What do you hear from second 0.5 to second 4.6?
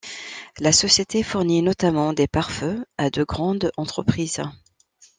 La société fournit notamment des pare-feu à de grandes entreprises.